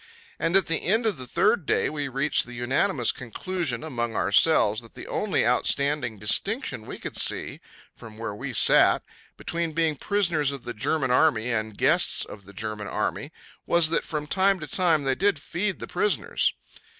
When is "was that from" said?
13.67-14.25